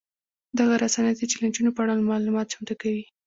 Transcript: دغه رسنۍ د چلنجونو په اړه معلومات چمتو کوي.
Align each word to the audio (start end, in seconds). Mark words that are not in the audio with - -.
دغه 0.59 0.73
رسنۍ 0.83 1.11
د 1.17 1.21
چلنجونو 1.31 1.69
په 1.75 1.81
اړه 1.83 1.93
معلومات 2.11 2.47
چمتو 2.53 2.73
کوي. 2.81 3.03